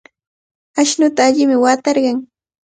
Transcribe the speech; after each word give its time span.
Ashnuta 0.83 1.21
allimi 1.27 1.55
watarqan. 1.63 2.17